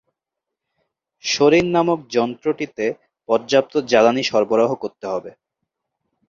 শরীর 1.23 1.65
নামক 1.67 1.99
যন্ত্রটিতে 2.15 2.85
পর্যাপ্ত 3.29 3.73
জ্বালানী 3.89 4.23
সরবরাহ 4.23 4.71
করতে 4.83 5.05
হবে। 5.07 5.31